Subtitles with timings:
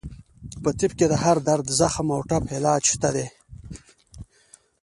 [0.63, 3.27] په طب کې د هر درد، زخم او ټپ علاج شته دی.